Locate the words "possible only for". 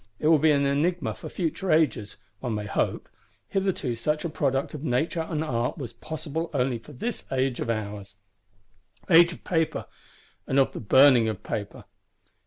5.93-6.91